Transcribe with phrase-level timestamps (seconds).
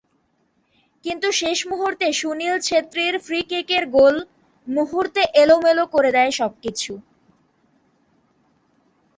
[1.05, 4.15] কিন্তু শেষ মুহূর্তে সুনীল ছেত্রীর ফ্রি-কিকের গোল
[4.67, 6.91] মুহূর্তে এলোমেলো করে দেয় সবকিছু।